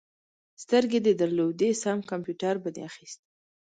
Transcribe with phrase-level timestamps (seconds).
[0.63, 3.19] سترګې دې درلودې؛ سم کمپيوټر به دې اخيست.